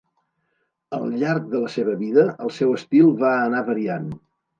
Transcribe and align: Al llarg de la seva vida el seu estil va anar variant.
Al 0.97 1.03
llarg 1.23 1.51
de 1.51 1.61
la 1.63 1.69
seva 1.73 1.93
vida 1.99 2.23
el 2.47 2.53
seu 2.55 2.73
estil 2.79 3.13
va 3.25 3.35
anar 3.43 3.63
variant. 3.69 4.09